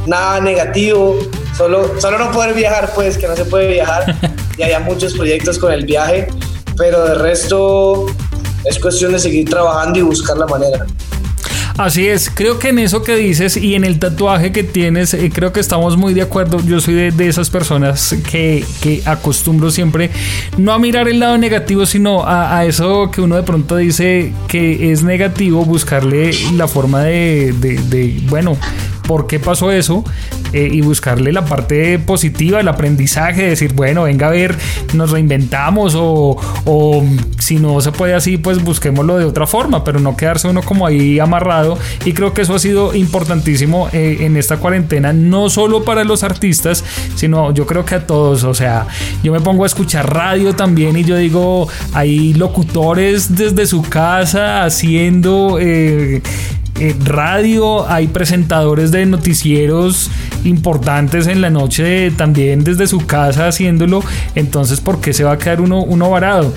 nada 0.07 0.41
negativo, 0.41 1.19
solo, 1.57 2.01
solo 2.01 2.19
no 2.19 2.31
poder 2.33 2.55
viajar, 2.55 2.93
pues 2.95 3.19
que 3.19 3.29
no 3.29 3.37
se 3.37 3.45
puede 3.45 3.69
viajar, 3.69 4.17
y 4.59 4.63
hay 4.63 4.83
muchos 4.83 5.15
proyectos 5.15 5.59
con 5.59 5.73
el 5.73 5.85
viaje, 5.85 6.29
pero 6.77 7.05
de 7.05 7.15
resto 7.15 8.07
es 8.65 8.79
cuestión 8.79 9.13
de 9.13 9.19
seguir 9.19 9.49
trabajando 9.49 9.99
y 9.99 10.03
buscar 10.03 10.37
la 10.37 10.47
manera. 10.47 10.87
Así 11.77 12.09
es, 12.09 12.31
creo 12.31 12.59
que 12.59 12.69
en 12.69 12.79
eso 12.79 13.03
que 13.03 13.17
dices 13.17 13.57
y 13.57 13.75
en 13.75 13.85
el 13.85 13.99
tatuaje 13.99 14.53
que 14.53 14.63
tienes, 14.63 15.15
eh, 15.15 15.31
creo 15.33 15.53
que 15.53 15.61
estamos 15.61 15.97
muy 15.97 16.15
de 16.15 16.23
acuerdo. 16.23 16.61
Yo 16.65 16.81
soy 16.81 17.11
de, 17.11 17.29
esas 17.29 17.51
personas 17.51 18.17
que, 18.31 18.65
que, 18.81 19.03
acostumbro 19.05 19.71
siempre 19.71 20.11
no 20.59 20.73
a 20.73 20.79
mirar 20.79 21.09
el 21.09 21.21
lado 21.21 21.39
negativo, 21.39 21.87
sino 21.87 22.25
a, 22.25 22.59
a, 22.59 22.67
eso 22.67 23.11
que 23.11 23.21
uno 23.21 23.37
de 23.37 23.43
pronto 23.43 23.77
dice 23.77 24.33
que 24.49 24.93
es 24.93 25.03
negativo, 25.03 25.65
buscarle 25.65 26.33
la 26.55 26.69
forma 26.69 27.03
de, 27.03 27.55
de, 27.59 27.77
de 27.77 28.21
bueno, 28.29 28.57
por 29.07 29.27
qué 29.27 29.39
pasó 29.39 29.73
eso 29.73 30.05
eh, 30.53 30.69
y 30.73 30.81
buscarle 30.81 31.33
la 31.33 31.45
parte 31.45 31.99
positiva, 31.99 32.61
el 32.61 32.69
aprendizaje, 32.69 33.47
decir, 33.47 33.73
bueno, 33.75 34.05
venga 34.05 34.29
a 34.29 34.31
ver, 34.31 34.57
nos 34.95 35.11
reinventamos 35.11 35.95
o, 35.97 36.37
o 36.65 37.05
si 37.39 37.57
no 37.59 37.81
se 37.81 37.93
puede 37.93 38.15
así, 38.15 38.37
pues 38.37 38.63
busquémoslo 38.63 39.19
de 39.19 39.25
otra 39.25 39.47
forma, 39.47 39.85
pero 39.85 40.01
no 40.01 40.17
quedarse 40.17 40.49
uno 40.49 40.63
como 40.63 40.87
ahí 40.87 41.19
amarrado. 41.19 41.79
Y 42.05 42.13
creo 42.13 42.33
que 42.35 42.43
eso 42.43 42.55
ha 42.55 42.59
sido 42.59 42.95
importantísimo 42.95 43.89
eh, 43.93 44.19
en 44.21 44.37
esta 44.37 44.59
cuarentena, 44.59 45.13
no 45.13 45.51
solo 45.51 45.85
para 45.85 46.05
los 46.05 46.23
artistas, 46.23 46.85
sino 47.15 47.53
yo 47.53 47.67
creo 47.67 47.85
que 47.85 47.97
a 47.97 48.07
todos. 48.07 48.45
O 48.45 48.55
sea, 48.55 48.87
yo 49.23 49.33
me 49.33 49.41
pongo 49.41 49.65
a 49.65 49.67
escuchar 49.67 50.13
radio 50.13 50.55
también 50.55 50.97
y 50.97 51.05
yo 51.05 51.17
digo, 51.17 51.69
hay 51.93 52.35
locutores 52.35 53.37
desde 53.37 53.67
su 53.67 53.83
casa 53.83 54.65
haciendo... 54.65 55.59
Eh, 55.61 56.23
eh, 56.81 56.97
radio, 57.05 57.87
hay 57.91 58.07
presentadores 58.07 58.91
de 58.91 59.05
noticieros 59.05 60.11
importantes 60.45 61.27
en 61.27 61.43
la 61.43 61.51
noche 61.51 62.11
también 62.13 62.65
desde 62.65 62.87
su 62.87 63.05
casa 63.05 63.49
haciéndolo, 63.49 64.03
entonces 64.35 64.81
¿por 64.81 64.99
qué 64.99 65.13
se 65.13 65.23
va 65.23 65.33
a 65.33 65.39
quedar 65.39 65.61
uno, 65.61 65.83
uno 65.83 66.09
varado? 66.09 66.55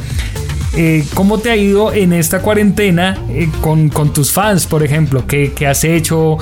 Eh, 0.77 1.03
¿Cómo 1.13 1.39
te 1.39 1.51
ha 1.51 1.57
ido 1.57 1.91
en 1.91 2.13
esta 2.13 2.39
cuarentena 2.39 3.17
eh, 3.31 3.49
con, 3.59 3.89
con, 3.89 4.13
tus 4.13 4.31
fans, 4.31 4.65
por 4.65 4.81
ejemplo? 4.81 5.27
¿Qué, 5.27 5.51
qué 5.53 5.67
has 5.67 5.83
hecho? 5.83 6.37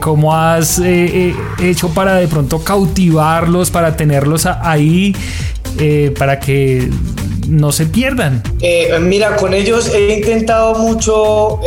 ¿Cómo 0.00 0.36
has 0.36 0.78
hecho 0.78 1.88
para 1.94 2.16
de 2.16 2.28
pronto 2.28 2.62
cautivarlos, 2.62 3.70
para 3.70 3.96
tenerlos 3.96 4.44
ahí, 4.44 5.16
para 6.18 6.38
que 6.38 6.86
no 7.48 7.72
se 7.72 7.86
pierdan? 7.86 8.42
mira, 9.00 9.36
con 9.36 9.54
ellos 9.54 9.90
he 9.94 10.18
intentado 10.18 10.74
mucho 10.74 11.58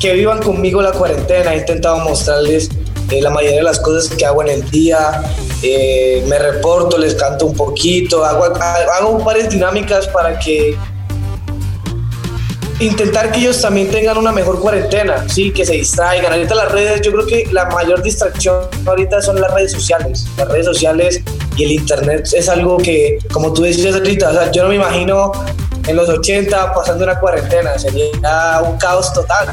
que 0.00 0.12
vivan 0.12 0.42
conmigo 0.42 0.82
la 0.82 0.92
cuarentena, 0.92 1.54
he 1.54 1.58
intentado 1.58 1.98
mostrarles 1.98 2.70
eh, 3.10 3.20
la 3.20 3.30
mayoría 3.30 3.58
de 3.58 3.62
las 3.62 3.78
cosas 3.78 4.14
que 4.14 4.26
hago 4.26 4.42
en 4.42 4.48
el 4.48 4.70
día, 4.70 5.22
eh, 5.62 6.24
me 6.28 6.38
reporto, 6.38 6.98
les 6.98 7.14
canto 7.14 7.46
un 7.46 7.54
poquito, 7.54 8.24
hago, 8.24 8.44
hago 8.44 9.18
varias 9.24 9.50
dinámicas 9.50 10.08
para 10.08 10.38
que 10.38 10.76
intentar 12.80 13.32
que 13.32 13.40
ellos 13.40 13.60
también 13.60 13.90
tengan 13.90 14.18
una 14.18 14.32
mejor 14.32 14.60
cuarentena, 14.60 15.26
sí, 15.28 15.50
que 15.50 15.64
se 15.64 15.74
distraigan. 15.74 16.32
Ahorita 16.32 16.54
las 16.54 16.70
redes, 16.72 17.00
yo 17.00 17.12
creo 17.12 17.26
que 17.26 17.48
la 17.52 17.66
mayor 17.66 18.02
distracción 18.02 18.66
ahorita 18.84 19.22
son 19.22 19.40
las 19.40 19.52
redes 19.54 19.72
sociales. 19.72 20.26
Las 20.36 20.48
redes 20.48 20.66
sociales 20.66 21.22
y 21.56 21.64
el 21.64 21.72
internet 21.72 22.28
es 22.34 22.48
algo 22.48 22.76
que, 22.76 23.18
como 23.32 23.52
tú 23.52 23.62
decías 23.62 23.94
ahorita, 23.94 24.30
o 24.30 24.32
sea, 24.32 24.50
yo 24.50 24.64
no 24.64 24.68
me 24.68 24.74
imagino 24.74 25.32
en 25.86 25.96
los 25.96 26.08
80 26.08 26.74
pasando 26.74 27.04
una 27.04 27.18
cuarentena, 27.18 27.78
sería 27.78 28.60
un 28.64 28.76
caos 28.76 29.12
total. 29.12 29.48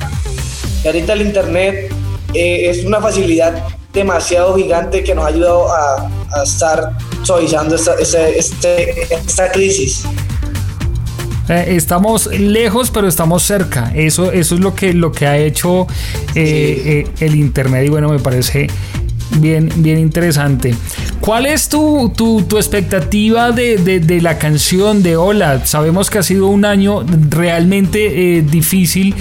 Y 0.83 0.87
ahorita 0.87 1.13
el 1.13 1.21
Internet 1.21 1.93
eh, 2.33 2.69
es 2.69 2.83
una 2.85 2.99
facilidad 2.99 3.63
demasiado 3.93 4.55
gigante 4.55 5.03
que 5.03 5.15
nos 5.15 5.25
ha 5.25 5.27
ayudado 5.27 5.71
a, 5.71 6.09
estar 6.43 6.97
suavizando 7.21 7.75
esta, 7.75 7.93
este, 7.99 9.13
esta 9.13 9.51
crisis. 9.51 10.03
Eh, 11.47 11.75
estamos 11.75 12.25
lejos, 12.27 12.89
pero 12.89 13.07
estamos 13.07 13.43
cerca. 13.43 13.91
Eso, 13.95 14.31
eso 14.31 14.55
es 14.55 14.61
lo 14.61 14.73
que, 14.73 14.93
lo 14.93 15.11
que 15.11 15.27
ha 15.27 15.37
hecho 15.37 15.85
eh, 16.33 17.07
el 17.19 17.35
Internet 17.35 17.85
y 17.85 17.89
bueno, 17.89 18.09
me 18.09 18.19
parece 18.19 18.67
bien, 19.39 19.71
bien 19.77 19.99
interesante. 19.99 20.73
¿Cuál 21.20 21.46
es 21.46 21.70
tu, 21.70 22.12
tu, 22.15 22.58
expectativa 22.58 23.51
de, 23.51 23.77
de, 23.77 24.22
la 24.22 24.38
canción 24.38 25.03
de 25.03 25.15
Hola? 25.15 25.65
Sabemos 25.65 26.10
que 26.10 26.20
ha 26.20 26.24
sido 26.24 26.48
un 26.48 26.65
año 26.65 27.03
realmente 27.29 28.41
difícil 28.41 29.15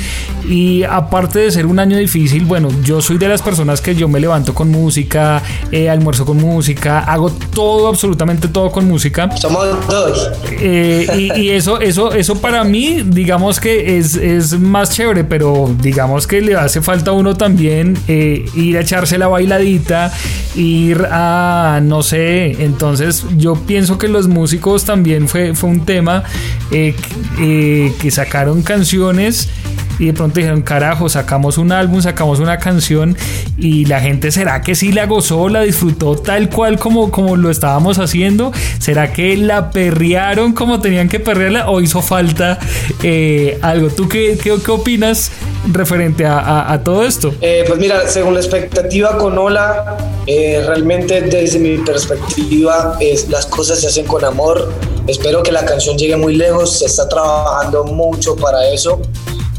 y 0.49 0.83
aparte 0.83 1.39
de 1.39 1.51
ser 1.51 1.67
un 1.67 1.79
año 1.79 1.97
difícil, 1.97 2.45
bueno, 2.45 2.69
yo 2.83 3.01
soy 3.01 3.19
de 3.19 3.29
las 3.29 3.43
personas 3.43 3.81
que 3.81 3.95
yo 3.95 4.09
me 4.09 4.19
levanto 4.19 4.55
con 4.55 4.71
música, 4.71 5.43
eh, 5.71 5.89
almuerzo 5.89 6.25
con 6.25 6.39
música, 6.39 7.01
hago 7.01 7.31
todo, 7.31 7.89
absolutamente 7.89 8.49
todo 8.49 8.71
con 8.71 8.89
música. 8.89 9.35
Somos 9.37 9.67
dos. 9.87 10.31
Eh, 10.51 11.33
y, 11.37 11.51
eso, 11.51 11.81
eso, 11.81 12.13
eso 12.13 12.37
para 12.41 12.65
mí, 12.65 13.03
digamos 13.05 13.61
que 13.61 13.99
es, 13.99 14.17
es, 14.17 14.59
más 14.59 14.91
chévere, 14.91 15.25
pero 15.25 15.73
digamos 15.81 16.27
que 16.27 16.41
le 16.41 16.57
hace 16.57 16.83
falta 16.83 17.13
a 17.13 17.15
uno 17.15 17.37
también 17.37 17.97
eh, 18.09 18.45
ir 18.55 18.77
a 18.77 18.81
echarse 18.81 19.19
la 19.19 19.29
bailadita, 19.29 20.13
ir 20.57 21.07
a, 21.11 21.81
no 21.93 22.03
sé, 22.03 22.65
entonces 22.65 23.27
yo 23.37 23.55
pienso 23.55 23.99
que 23.99 24.09
los 24.09 24.27
músicos 24.27 24.87
también 24.87 25.29
fue, 25.29 25.55
fue 25.55 25.69
un 25.69 25.85
tema 25.85 26.25
que 26.71 28.11
sacaron 28.11 28.63
canciones 28.63 29.51
y 29.99 30.07
de 30.07 30.15
pronto 30.15 30.41
dijeron, 30.41 30.63
carajo, 30.63 31.11
sacamos 31.11 31.59
un 31.59 31.71
álbum, 31.71 32.01
sacamos 32.01 32.41
una 32.41 32.57
canción 32.57 33.15
y 33.59 33.85
la 33.85 34.01
gente 34.01 34.33
será 34.33 34.63
que 34.63 34.75
sí 34.75 34.91
la 34.91 35.05
gozó, 35.05 35.51
la 35.51 35.61
disfrutó 35.61 36.17
tal 36.17 36.49
cual 36.49 36.79
como, 36.79 37.11
como 37.11 37.37
lo 37.37 37.51
estábamos 37.51 37.99
haciendo, 37.99 38.53
será 38.79 39.13
que 39.13 39.37
la 39.37 39.71
perrearon 39.71 40.55
como 40.55 40.81
tenían 40.81 41.11
que 41.11 41.21
perrearla 41.21 41.69
o 41.69 41.83
hizo 41.83 42.01
falta 42.01 42.59
eh, 43.03 43.59
algo. 43.61 43.91
¿Tú 43.91 44.09
qué, 44.09 44.39
qué, 44.43 44.55
qué, 44.65 44.71
opinas 44.71 45.31
referente 45.71 46.25
a, 46.25 46.73
a, 46.73 46.83
todo 46.83 47.05
esto? 47.05 47.35
Eh, 47.43 47.65
pues 47.69 47.79
mira, 47.79 48.09
según 48.09 48.33
la 48.33 48.41
expectativa 48.41 49.19
con 49.19 49.37
Ola, 49.37 49.99
eh, 50.27 50.63
realmente 50.65 51.21
desde 51.21 51.59
mi 51.59 51.79
perspectiva 51.79 52.97
es, 53.01 53.29
las 53.29 53.47
cosas 53.47 53.81
se 53.81 53.89
hacen 53.89 54.07
con 54.07 54.25
amor. 54.25 54.73
Espero 55.07 55.43
que 55.43 55.51
la 55.51 55.65
canción 55.65 55.99
llegue 55.99 56.17
muy 56.17 56.37
lejos, 56.37 56.79
se 56.79 56.87
está 56.87 57.09
trabajando 57.09 57.85
mucho 57.85 58.37
para 58.37 58.69
eso. 58.69 59.01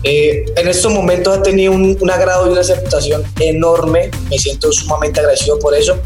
Eh, 0.03 0.46
en 0.58 0.67
estos 0.67 0.91
momentos 0.91 1.38
ha 1.38 1.41
tenido 1.41 1.72
un, 1.72 2.12
agrado 2.12 2.48
y 2.48 2.51
una 2.51 2.62
aceptación 2.62 3.24
enorme. 3.39 4.12
Me 4.29 4.38
siento 4.38 4.72
sumamente 4.72 5.20
agradecido 5.20 5.60
por 5.60 5.74
eso. 5.75 5.98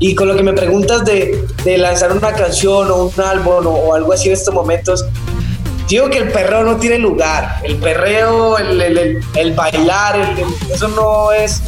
Y 0.00 0.16
con 0.16 0.26
lo 0.26 0.36
que 0.36 0.42
me 0.42 0.52
preguntas 0.52 1.04
de, 1.04 1.44
de 1.64 1.78
lanzar 1.78 2.12
una 2.12 2.32
canción 2.32 2.90
o 2.90 3.04
un 3.04 3.20
álbum 3.20 3.66
o, 3.66 3.94
algo 3.94 4.12
así 4.12 4.28
en 4.28 4.34
estos 4.34 4.52
momentos, 4.52 5.04
digo 5.88 6.10
que 6.10 6.18
el 6.18 6.32
perreo 6.32 6.64
no 6.64 6.76
tiene 6.76 6.98
lugar. 6.98 7.60
El 7.62 7.76
perreo, 7.76 8.58
el, 8.58 8.80
el, 8.80 9.20
el, 9.36 9.52
bailar, 9.52 10.34
eso 10.72 10.88
no 10.88 11.30
es, 11.30 11.62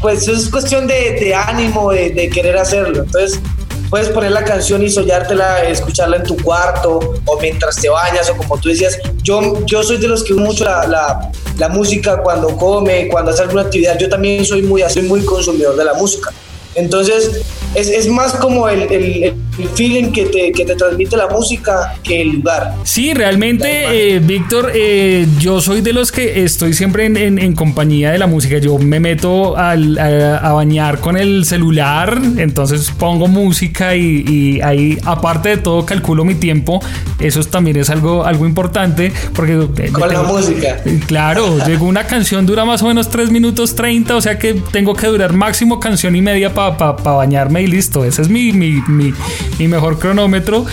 pues 0.00 0.26
es 0.28 0.48
cuestión 0.48 0.86
de, 0.86 1.34
ánimo, 1.34 1.90
de, 1.92 2.30
querer 2.32 2.56
hacerlo. 2.56 3.02
Entonces, 3.02 3.40
puedes 3.88 4.08
poner 4.08 4.32
la 4.32 4.44
canción 4.44 4.82
y 4.82 4.90
soñártela, 4.90 5.64
escucharla 5.64 6.16
en 6.16 6.22
tu 6.22 6.36
cuarto 6.36 7.14
o 7.24 7.40
mientras 7.40 7.76
te 7.76 7.88
bañas 7.88 8.30
o 8.30 8.36
como 8.36 8.58
tú 8.58 8.68
decías. 8.68 8.98
Yo, 9.22 9.64
yo 9.66 9.82
soy 9.82 9.98
de 9.98 10.08
los 10.08 10.24
que 10.24 10.34
mucho 10.34 10.64
la, 10.64 10.86
la, 10.86 11.30
la 11.58 11.68
música 11.68 12.22
cuando 12.22 12.56
come, 12.56 13.08
cuando 13.08 13.30
hace 13.30 13.42
alguna 13.42 13.62
actividad. 13.62 13.98
Yo 13.98 14.08
también 14.08 14.44
soy 14.44 14.62
muy, 14.62 14.82
soy 14.88 15.02
muy 15.02 15.24
consumidor 15.24 15.76
de 15.76 15.84
la 15.84 15.94
música. 15.94 16.32
Entonces, 16.74 17.42
es, 17.74 17.88
es 17.88 18.08
más 18.08 18.34
como 18.34 18.68
el, 18.68 18.82
el, 18.82 19.24
el 19.24 19.68
feeling 19.74 20.10
que 20.10 20.26
te, 20.26 20.52
que 20.52 20.64
te, 20.64 20.74
transmite 20.74 21.16
la 21.16 21.28
música 21.28 21.94
que 22.02 22.22
el 22.22 22.36
lugar. 22.36 22.74
Sí, 22.84 23.14
realmente, 23.14 24.14
eh, 24.14 24.18
Víctor, 24.18 24.72
eh, 24.74 25.26
yo 25.38 25.60
soy 25.60 25.80
de 25.80 25.92
los 25.92 26.10
que 26.10 26.42
estoy 26.42 26.72
siempre 26.72 27.04
en, 27.06 27.16
en, 27.16 27.38
en 27.38 27.54
compañía 27.54 28.10
de 28.10 28.18
la 28.18 28.26
música. 28.26 28.58
Yo 28.58 28.78
me 28.78 28.98
meto 28.98 29.56
al, 29.56 29.98
a, 29.98 30.38
a, 30.38 30.52
bañar 30.52 31.00
con 31.00 31.16
el 31.16 31.44
celular, 31.44 32.20
entonces 32.38 32.90
pongo 32.98 33.28
música 33.28 33.94
y, 33.94 34.24
y, 34.26 34.60
ahí, 34.62 34.98
aparte 35.04 35.50
de 35.50 35.56
todo, 35.58 35.86
calculo 35.86 36.24
mi 36.24 36.34
tiempo. 36.34 36.80
Eso 37.20 37.42
también 37.44 37.76
es 37.76 37.90
algo, 37.90 38.24
algo 38.24 38.46
importante. 38.46 39.12
Porque, 39.34 39.52
eh, 39.52 39.56
con 39.56 39.74
tengo, 39.74 40.06
la 40.06 40.22
música. 40.22 40.82
Claro, 41.06 41.58
llegó 41.66 41.86
una 41.86 42.04
canción 42.04 42.46
dura 42.46 42.64
más 42.64 42.82
o 42.82 42.86
menos 42.86 43.10
3 43.10 43.30
minutos 43.30 43.76
30, 43.76 44.16
o 44.16 44.20
sea 44.20 44.38
que 44.38 44.54
tengo 44.72 44.94
que 44.94 45.06
durar 45.06 45.32
máximo 45.32 45.78
canción 45.78 46.16
y 46.16 46.22
media 46.22 46.52
para 46.52 46.76
pa, 46.76 46.96
pa 46.96 47.12
bañarme 47.12 47.59
y 47.60 47.66
listo. 47.66 48.04
Ese 48.04 48.22
es 48.22 48.28
mi, 48.28 48.52
mi, 48.52 48.82
mi 48.88 49.12
mi 49.60 49.68
mejor 49.68 49.98
cronómetro. 49.98 50.64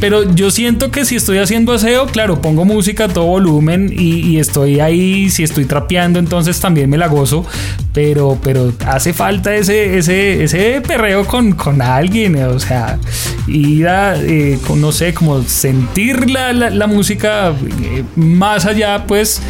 Pero 0.00 0.34
yo 0.34 0.50
siento 0.50 0.90
que 0.90 1.04
si 1.04 1.16
estoy 1.16 1.38
haciendo 1.38 1.72
aseo, 1.72 2.06
claro, 2.06 2.40
pongo 2.40 2.64
música 2.64 3.04
a 3.04 3.08
todo 3.08 3.24
volumen 3.24 3.92
y, 3.92 4.38
estoy 4.38 4.80
ahí. 4.80 5.30
Si 5.30 5.42
estoy 5.42 5.64
trapeando, 5.64 6.18
entonces 6.18 6.60
también 6.60 6.90
me 6.90 6.98
la 6.98 7.08
gozo. 7.08 7.44
Pero, 7.92 8.38
pero 8.42 8.72
hace 8.86 9.12
falta 9.12 9.54
ese, 9.54 9.98
ese, 9.98 10.44
ese 10.44 10.82
perreo 10.86 11.26
con, 11.26 11.52
con 11.52 11.80
alguien. 11.80 12.36
O 12.42 12.60
sea, 12.60 12.98
ir 13.46 13.88
a, 13.88 14.16
eh, 14.16 14.58
no 14.76 14.92
sé, 14.92 15.14
como 15.14 15.42
sentir 15.42 16.30
la, 16.30 16.52
la, 16.52 16.86
música 16.86 17.54
eh, 17.82 18.04
más 18.16 18.66
allá, 18.66 19.04
pues. 19.06 19.40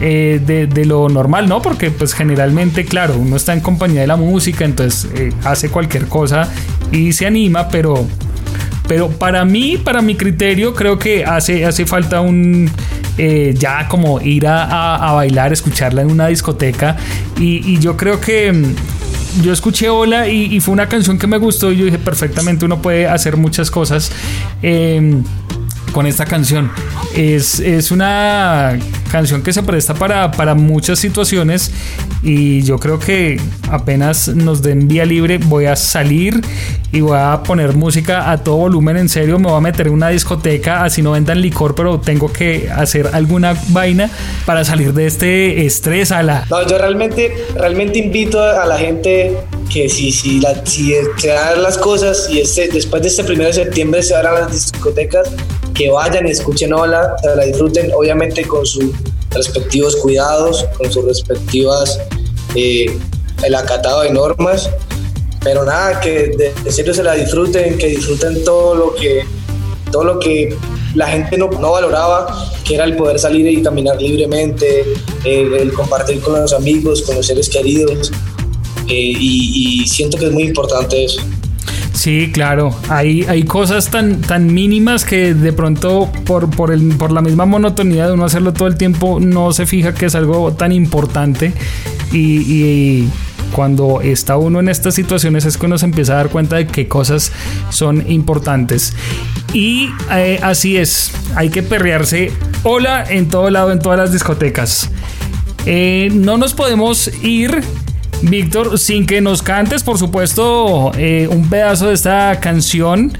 Eh, 0.00 0.40
de, 0.44 0.66
de, 0.66 0.84
lo 0.84 1.08
normal, 1.08 1.48
¿no? 1.48 1.62
Porque 1.62 1.92
pues 1.92 2.14
generalmente, 2.14 2.84
claro, 2.84 3.16
uno 3.16 3.36
está 3.36 3.52
en 3.52 3.60
compañía 3.60 4.00
de 4.00 4.08
la 4.08 4.16
música, 4.16 4.64
entonces 4.64 5.08
eh, 5.14 5.32
hace 5.44 5.68
cualquier 5.68 6.08
cosa 6.08 6.48
y 6.90 7.12
se 7.12 7.26
anima, 7.26 7.68
pero 7.68 8.04
pero 8.86 9.08
para 9.10 9.44
mí, 9.44 9.78
para 9.78 10.02
mi 10.02 10.14
criterio, 10.14 10.74
creo 10.74 10.98
que 10.98 11.24
hace, 11.24 11.64
hace 11.64 11.86
falta 11.86 12.20
un 12.20 12.70
eh, 13.16 13.54
ya 13.56 13.88
como 13.88 14.20
ir 14.20 14.46
a, 14.46 14.96
a, 14.96 15.12
bailar, 15.12 15.52
escucharla 15.52 16.02
en 16.02 16.10
una 16.10 16.26
discoteca. 16.26 16.96
Y, 17.38 17.72
y 17.72 17.78
yo 17.78 17.96
creo 17.96 18.20
que 18.20 18.52
mm, 18.52 19.42
yo 19.42 19.52
escuché 19.52 19.88
Hola 19.88 20.28
y, 20.28 20.54
y, 20.54 20.60
fue 20.60 20.72
una 20.72 20.88
canción 20.88 21.18
que 21.18 21.26
me 21.26 21.38
gustó 21.38 21.72
y 21.72 21.78
yo 21.78 21.84
dije 21.86 21.98
perfectamente 21.98 22.64
uno 22.64 22.82
puede 22.82 23.06
hacer 23.06 23.36
muchas 23.36 23.70
cosas. 23.70 24.10
Eh, 24.62 25.22
con 25.94 26.06
esta 26.06 26.26
canción. 26.26 26.70
Es, 27.14 27.60
es 27.60 27.92
una 27.92 28.76
canción 29.12 29.42
que 29.42 29.52
se 29.52 29.62
presta 29.62 29.94
para, 29.94 30.32
para 30.32 30.56
muchas 30.56 30.98
situaciones 30.98 31.70
y 32.20 32.62
yo 32.62 32.78
creo 32.78 32.98
que 32.98 33.40
apenas 33.70 34.26
nos 34.26 34.60
den 34.60 34.88
vía 34.88 35.04
libre 35.04 35.38
voy 35.38 35.66
a 35.66 35.76
salir 35.76 36.40
y 36.90 37.00
voy 37.00 37.16
a 37.16 37.40
poner 37.44 37.76
música 37.76 38.32
a 38.32 38.42
todo 38.42 38.56
volumen 38.56 38.96
en 38.96 39.08
serio, 39.08 39.38
me 39.38 39.48
voy 39.48 39.58
a 39.58 39.60
meter 39.60 39.86
en 39.86 39.92
una 39.92 40.08
discoteca 40.08 40.82
así 40.82 41.00
no 41.00 41.12
vendan 41.12 41.40
licor 41.40 41.76
pero 41.76 42.00
tengo 42.00 42.32
que 42.32 42.68
hacer 42.74 43.10
alguna 43.12 43.54
vaina 43.68 44.10
para 44.46 44.64
salir 44.64 44.92
de 44.94 45.06
este 45.06 45.64
estrés 45.64 46.10
a 46.10 46.24
la... 46.24 46.44
No, 46.50 46.66
yo 46.66 46.76
realmente, 46.76 47.32
realmente 47.54 48.00
invito 48.00 48.42
a 48.42 48.66
la 48.66 48.78
gente 48.78 49.36
que 49.72 49.88
si, 49.88 50.10
si, 50.10 50.40
la, 50.40 50.66
si 50.66 50.92
se 51.18 51.28
dan 51.28 51.62
las 51.62 51.78
cosas 51.78 52.28
y 52.30 52.40
este, 52.40 52.68
después 52.68 53.02
de 53.02 53.08
este 53.08 53.22
primero 53.22 53.46
de 53.46 53.54
septiembre 53.54 54.02
se 54.02 54.14
abran 54.14 54.34
las 54.34 54.52
discotecas, 54.52 55.30
que 55.74 55.90
vayan 55.90 56.26
y 56.26 56.30
escuchen 56.30 56.72
Hola, 56.72 57.16
se 57.20 57.34
la 57.36 57.44
disfruten, 57.44 57.92
obviamente 57.94 58.46
con 58.46 58.64
sus 58.64 58.86
respectivos 59.30 59.96
cuidados, 59.96 60.64
con 60.78 60.90
sus 60.90 61.04
respectivas, 61.04 61.98
eh, 62.54 62.96
el 63.42 63.54
acatado 63.54 64.02
de 64.02 64.10
normas, 64.10 64.70
pero 65.42 65.64
nada, 65.64 66.00
que 66.00 66.52
de, 66.64 66.72
serio 66.72 66.94
se 66.94 67.02
la 67.02 67.14
disfruten, 67.14 67.76
que 67.76 67.88
disfruten 67.88 68.44
todo 68.44 68.74
lo 68.74 68.94
que, 68.94 69.24
todo 69.90 70.04
lo 70.04 70.18
que 70.20 70.56
la 70.94 71.08
gente 71.08 71.36
no, 71.36 71.48
valoraba, 71.48 72.52
que 72.64 72.76
era 72.76 72.84
el 72.84 72.96
poder 72.96 73.18
salir 73.18 73.46
y 73.46 73.62
caminar 73.62 74.00
libremente, 74.00 74.84
el 75.24 75.72
compartir 75.72 76.20
con 76.20 76.40
los 76.40 76.52
amigos, 76.52 77.02
con 77.02 77.16
los 77.16 77.26
seres 77.26 77.48
queridos, 77.48 78.12
eh, 78.88 79.12
y 79.18 79.86
siento 79.88 80.16
que 80.16 80.26
es 80.26 80.32
muy 80.32 80.44
importante 80.44 81.04
eso. 81.04 81.20
Sí, 81.94 82.30
claro. 82.32 82.74
Hay, 82.88 83.22
hay 83.22 83.44
cosas 83.44 83.88
tan, 83.88 84.20
tan 84.20 84.52
mínimas 84.52 85.04
que 85.04 85.32
de 85.32 85.52
pronto 85.52 86.10
por, 86.24 86.50
por, 86.50 86.72
el, 86.72 86.88
por 86.96 87.12
la 87.12 87.22
misma 87.22 87.46
monotonía 87.46 88.08
de 88.08 88.12
uno 88.12 88.24
hacerlo 88.24 88.52
todo 88.52 88.68
el 88.68 88.76
tiempo 88.76 89.20
no 89.20 89.52
se 89.52 89.64
fija 89.64 89.94
que 89.94 90.06
es 90.06 90.14
algo 90.14 90.52
tan 90.52 90.72
importante 90.72 91.54
y, 92.12 93.08
cuando 93.52 94.00
está 94.00 94.36
uno 94.36 94.58
en 94.58 94.68
estas 94.68 94.96
situaciones 94.96 95.44
es 95.44 95.56
uno 95.62 95.78
se 95.78 95.84
empieza 95.86 96.14
a 96.14 96.16
dar 96.16 96.28
cuenta 96.28 96.56
de 96.56 96.66
qué 96.66 96.88
cosas 96.88 97.30
son 97.70 98.10
importantes. 98.10 98.94
Y 99.52 99.90
eh, 100.10 100.40
así 100.42 100.76
es, 100.76 101.12
hay 101.36 101.50
que 101.50 101.62
perrearse 101.62 102.32
hola 102.64 103.04
en 103.08 103.28
todo 103.28 103.50
lado, 103.50 103.70
en 103.70 103.78
todas 103.78 103.98
las 103.98 104.12
discotecas. 104.12 104.90
Eh, 105.66 106.10
no 106.12 106.36
nos 106.36 106.52
podemos 106.52 107.08
ir 107.22 107.62
Víctor, 108.30 108.78
sin 108.78 109.06
que 109.06 109.20
nos 109.20 109.42
cantes, 109.42 109.82
por 109.82 109.98
supuesto, 109.98 110.92
eh, 110.96 111.28
un 111.30 111.48
pedazo 111.50 111.88
de 111.88 111.94
esta 111.94 112.40
canción 112.40 113.12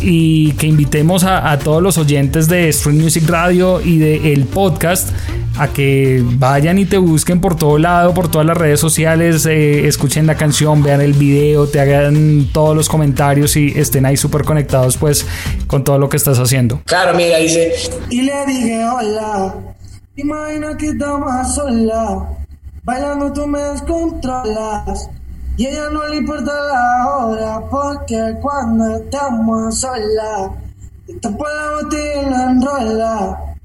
y 0.00 0.52
que 0.52 0.66
invitemos 0.66 1.24
a, 1.24 1.58
todos 1.58 1.82
los 1.82 1.98
oyentes 1.98 2.48
de 2.48 2.72
Stream 2.72 2.98
Music 2.98 3.24
Radio 3.28 3.80
y 3.80 3.98
de 3.98 4.32
el 4.32 4.44
podcast 4.44 5.10
a 5.58 5.68
que 5.68 6.22
vayan 6.22 6.78
y 6.78 6.84
te 6.84 6.98
busquen 6.98 7.40
por 7.40 7.56
todo 7.56 7.78
lado, 7.78 8.14
por 8.14 8.30
todas 8.30 8.46
las 8.46 8.56
redes 8.56 8.78
sociales, 8.78 9.46
eh, 9.46 9.88
escuchen 9.88 10.26
la 10.26 10.36
canción, 10.36 10.82
vean 10.82 11.00
el 11.00 11.14
video, 11.14 11.66
te 11.66 11.80
hagan 11.80 12.48
todos 12.52 12.76
los 12.76 12.88
comentarios 12.88 13.56
y 13.56 13.72
estén 13.74 14.06
ahí 14.06 14.16
súper 14.16 14.44
conectados 14.44 14.96
pues 14.96 15.26
con 15.66 15.82
todo 15.82 15.98
lo 15.98 16.08
que 16.08 16.18
estás 16.18 16.38
haciendo. 16.38 16.82
Claro, 16.84 17.16
mira, 17.16 17.38
dice... 17.38 17.72
Y 18.10 18.22
le 18.22 18.46
dije 18.46 18.84
hola, 18.84 19.54
imagina 20.16 20.76
que 20.76 20.86
estamos 20.88 21.54
sola. 21.54 22.35
Bailando 22.86 23.32
tú 23.32 23.48
me 23.48 23.60
descontrolas. 23.60 25.10
Y 25.56 25.66
ella 25.66 25.90
no 25.90 26.06
le 26.06 26.18
importa 26.18 26.52
la 26.52 27.16
hora, 27.16 27.60
porque 27.68 28.38
cuando 28.40 28.98
estamos 28.98 29.80
solas, 29.80 30.52
te 31.04 31.14
tapo 31.14 31.44
la 31.48 31.82
botella 31.82 32.30
la 32.30 32.50
enrola. 32.52 33.56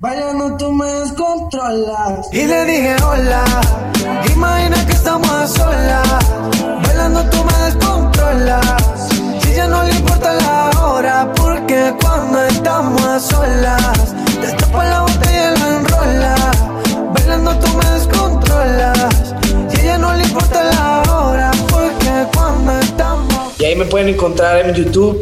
Bailando 0.00 0.54
tú 0.58 0.70
me 0.70 0.84
descontrolas. 0.84 2.28
Y 2.30 2.44
le 2.44 2.64
dije 2.66 2.96
hola, 3.02 3.44
imagina 4.34 4.84
que 4.84 4.92
estamos 4.92 5.50
solas. 5.50 5.87
Encontrar 24.18 24.68
en 24.68 24.74
YouTube 24.74 25.16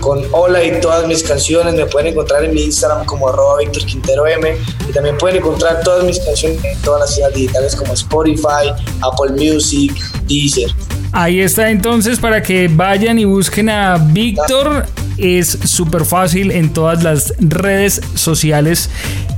con 0.00 0.22
Hola 0.32 0.62
y 0.62 0.78
todas 0.82 1.06
mis 1.06 1.22
canciones. 1.22 1.72
Me 1.74 1.86
pueden 1.86 2.08
encontrar 2.08 2.44
en 2.44 2.52
mi 2.52 2.64
Instagram 2.64 3.06
como 3.06 3.30
arroba 3.30 3.60
Víctor 3.60 3.86
Quintero 3.86 4.26
M. 4.26 4.54
Y 4.86 4.92
también 4.92 5.16
pueden 5.16 5.38
encontrar 5.38 5.80
todas 5.82 6.04
mis 6.04 6.20
canciones 6.20 6.62
en 6.62 6.78
todas 6.82 7.00
las 7.00 7.14
ciudades 7.14 7.34
digitales 7.34 7.74
como 7.74 7.94
Spotify, 7.94 8.68
Apple 9.00 9.32
Music, 9.42 9.94
Deezer. 10.26 10.70
Ahí 11.12 11.40
está 11.40 11.70
entonces 11.70 12.18
para 12.18 12.42
que 12.42 12.68
vayan 12.68 13.18
y 13.18 13.24
busquen 13.24 13.70
a 13.70 13.96
Víctor. 13.96 14.84
Es 15.16 15.46
súper 15.64 16.04
fácil 16.04 16.50
en 16.50 16.74
todas 16.74 17.02
las 17.02 17.32
redes 17.38 18.02
sociales 18.14 18.90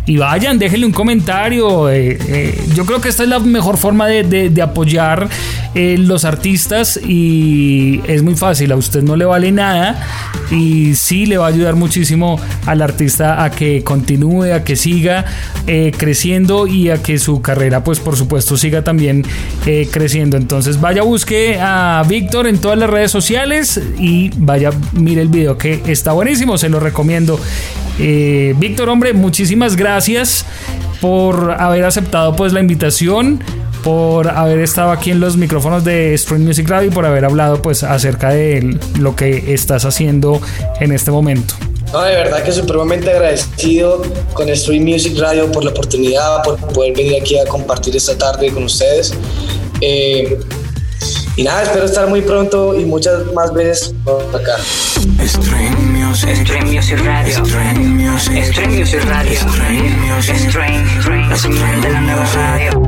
y 0.07 0.19
vayan, 0.19 0.59
déjenle 0.59 0.87
un 0.87 0.93
comentario. 0.93 1.89
Eh, 1.91 2.19
eh, 2.29 2.65
yo 2.75 2.85
creo 2.85 3.01
que 3.01 3.09
esta 3.09 3.23
es 3.23 3.29
la 3.29 3.39
mejor 3.39 3.79
forma 3.79 4.07
de, 4.07 4.53
apoyar 4.63 5.29
eh, 5.75 5.97
los 5.99 6.25
artistas 6.25 6.99
y 7.03 8.01
es 8.07 8.23
muy 8.23 8.35
fácil, 8.35 8.73
a 8.73 8.77
usted 8.77 9.03
no 9.03 9.17
le 9.17 9.25
vale 9.25 9.53
nada 9.53 10.01
y 10.51 10.95
sí 10.95 11.27
le 11.27 11.37
va 11.37 11.47
a 11.47 11.49
ayudar 11.49 11.75
muchísimo 11.75 12.41
al 12.67 12.81
artista 12.81 13.45
a 13.45 13.51
que 13.51 13.83
continúe, 13.83 14.55
a 14.55 14.65
que 14.65 14.77
siga 14.77 15.25
creciendo 15.97 16.67
y 16.67 16.91
a 16.91 17.03
que 17.03 17.19
su 17.19 17.41
carrera 17.41 17.83
pues 17.83 17.99
por 17.99 18.17
supuesto 18.17 18.57
siga 18.57 18.83
también 18.83 19.25
creciendo. 19.91 20.37
Entonces 20.37 20.81
vaya 20.81 21.03
busque 21.03 21.59
a 21.61 22.03
Víctor 22.09 22.47
en 22.47 22.59
todas 22.59 22.79
las 22.79 22.89
redes 22.89 23.11
sociales 23.11 23.81
y 23.99 24.31
vaya 24.37 24.71
mire 24.93 25.23
el 25.23 25.29
video 25.29 25.59
que 25.59 25.83
está 25.87 26.13
buenísimo, 26.13 26.57
se 26.57 26.69
lo 26.69 26.81
recomiendo. 26.81 27.39
Víctor, 27.99 28.89
hombre, 28.89 29.13
muchísimas 29.13 29.77
gracias 29.77 29.95
gracias 29.95 30.45
por 31.01 31.53
haber 31.53 31.85
aceptado 31.85 32.35
pues 32.35 32.53
la 32.53 32.61
invitación 32.61 33.41
por 33.85 34.29
haber 34.29 34.59
estado 34.61 34.91
aquí 34.91 35.11
en 35.11 35.21
los 35.21 35.37
micrófonos 35.37 35.85
de 35.85 36.17
Stream 36.19 36.43
Music 36.43 36.69
Radio 36.69 36.89
y 36.89 36.91
por 36.91 37.07
haber 37.07 37.25
hablado 37.25 37.63
pues 37.63 37.83
acerca 37.85 38.31
de 38.31 38.79
lo 38.99 39.15
que 39.15 39.55
estás 39.55 39.85
haciendo 39.85 40.41
en 40.81 40.91
este 40.91 41.11
momento. 41.11 41.55
No, 41.93 42.03
de 42.03 42.17
verdad 42.17 42.43
que 42.43 42.51
supremamente 42.51 43.11
agradecido 43.11 44.03
con 44.33 44.49
Stream 44.57 44.85
Music 44.85 45.17
Radio 45.19 45.53
por 45.53 45.63
la 45.63 45.71
oportunidad, 45.71 46.43
por 46.43 46.57
poder 46.73 46.97
venir 46.97 47.21
aquí 47.21 47.39
a 47.39 47.45
compartir 47.45 47.95
esta 47.95 48.19
tarde 48.19 48.51
con 48.51 48.65
ustedes. 48.65 49.15
Eh, 49.81 50.39
y 51.37 51.43
nada, 51.43 51.63
espero 51.63 51.85
estar 51.85 52.09
muy 52.09 52.23
pronto 52.23 52.79
y 52.79 52.85
muchas 52.85 53.33
más 53.35 53.53
veces 53.53 53.95
por 54.05 54.23
acá. 54.35 54.57
Stream 54.59 55.93
Music, 55.93 56.37
Stream 56.45 56.73
Music 56.73 56.99
Radio, 57.05 57.45
Stream 57.45 57.97
Music, 57.97 58.45
Stream 58.45 58.79
Music 58.79 59.05
Radio, 59.05 59.41
Stream 59.41 60.01
Music, 60.01 60.37
Stream, 60.49 61.29
la 61.29 61.37
señal 61.37 61.81
de 61.83 61.91
la 61.91 62.01
nueva 62.01 62.25
radio. 62.35 62.83